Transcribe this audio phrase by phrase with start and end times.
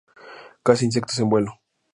[0.63, 1.59] Caza insectos en vuelo.